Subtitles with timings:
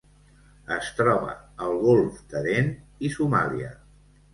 [0.75, 2.77] Es troba al Golf d'Aden
[3.11, 3.75] i Somàlia.